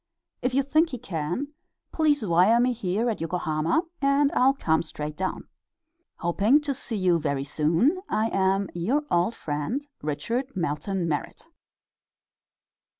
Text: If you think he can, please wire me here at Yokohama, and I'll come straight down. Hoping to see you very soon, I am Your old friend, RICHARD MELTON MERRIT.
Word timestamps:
If 0.41 0.55
you 0.55 0.63
think 0.63 0.89
he 0.89 0.97
can, 0.97 1.49
please 1.91 2.25
wire 2.25 2.59
me 2.59 2.73
here 2.73 3.07
at 3.07 3.21
Yokohama, 3.21 3.83
and 4.01 4.31
I'll 4.31 4.55
come 4.55 4.81
straight 4.81 5.15
down. 5.15 5.47
Hoping 6.15 6.59
to 6.61 6.73
see 6.73 6.95
you 6.95 7.19
very 7.19 7.43
soon, 7.43 7.99
I 8.09 8.29
am 8.29 8.67
Your 8.73 9.03
old 9.11 9.35
friend, 9.35 9.87
RICHARD 10.01 10.55
MELTON 10.55 11.07
MERRIT. 11.07 11.49